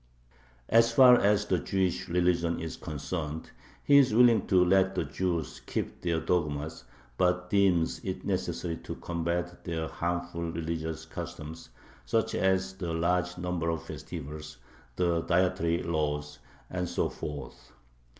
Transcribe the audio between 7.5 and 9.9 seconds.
deems it necessary to combat their